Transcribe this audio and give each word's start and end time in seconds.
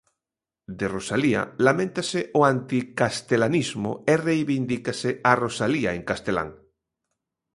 De 0.79 0.85
Rosalía 0.95 1.41
laméntase 1.65 2.19
o 2.39 2.41
anticastelanismo 2.53 3.91
e 4.11 4.13
reivindícase 4.27 5.09
a 5.29 5.31
Rosalía 5.43 5.91
en 5.97 6.03
castelán. 6.09 6.49